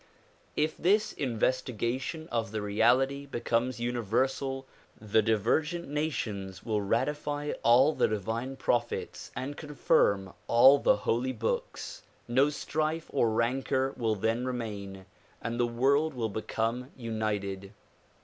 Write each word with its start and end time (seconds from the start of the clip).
If 0.55 0.77
this 0.77 1.13
investiga 1.13 2.01
tion 2.01 2.27
of 2.29 2.49
the 2.51 2.63
reality 2.63 3.27
becomes 3.27 3.79
universal 3.79 4.65
the 4.99 5.21
divergent 5.21 5.87
nations 5.89 6.63
will 6.63 6.81
ratify 6.81 7.51
all 7.61 7.93
the 7.93 8.07
divine 8.07 8.55
prophets 8.55 9.29
and 9.35 9.55
confirm 9.55 10.33
all 10.47 10.79
the 10.79 10.95
holy 10.95 11.33
books. 11.33 12.01
No 12.27 12.49
strife 12.49 13.11
or 13.13 13.29
rancor 13.29 13.93
will 13.95 14.15
then 14.15 14.43
remain 14.43 15.05
and 15.39 15.59
the 15.59 15.67
world 15.67 16.15
will 16.15 16.29
become 16.29 16.89
united. 16.97 17.71